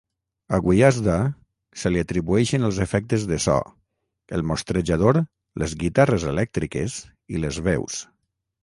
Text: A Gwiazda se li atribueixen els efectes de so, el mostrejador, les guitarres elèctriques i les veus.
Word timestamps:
A 0.57 0.59
Gwiazda 0.67 1.17
se 1.81 1.91
li 1.91 2.01
atribueixen 2.05 2.69
els 2.69 2.79
efectes 2.87 3.27
de 3.33 3.39
so, 3.45 3.59
el 4.39 4.47
mostrejador, 4.53 5.23
les 5.65 5.79
guitarres 5.87 6.29
elèctriques 6.35 7.01
i 7.37 7.47
les 7.47 7.63
veus. 7.71 8.05